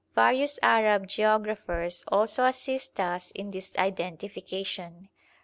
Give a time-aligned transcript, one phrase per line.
[0.15, 5.09] Various Arab geographers also assist us in this identification.